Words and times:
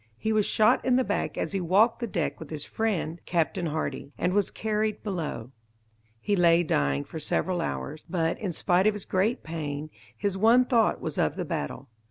He 0.17 0.33
was 0.33 0.47
shot 0.47 0.83
in 0.83 0.95
the 0.95 1.03
back 1.03 1.37
as 1.37 1.51
he 1.51 1.61
walked 1.61 1.99
the 1.99 2.07
deck 2.07 2.39
with 2.39 2.49
his 2.49 2.65
friend 2.65 3.21
Captain 3.27 3.67
Hardy, 3.67 4.13
and 4.17 4.33
was 4.33 4.49
carried 4.49 5.03
below. 5.03 5.51
He 6.19 6.35
lay 6.35 6.63
dying 6.63 7.03
for 7.03 7.19
several 7.19 7.61
hours, 7.61 8.03
but, 8.09 8.39
in 8.39 8.51
spite 8.51 8.87
of 8.87 8.95
his 8.95 9.05
great 9.05 9.43
pain, 9.43 9.91
his 10.17 10.35
one 10.35 10.65
thought 10.65 11.01
was 11.01 11.19
of 11.19 11.35
the 11.35 11.45
battle. 11.45 11.87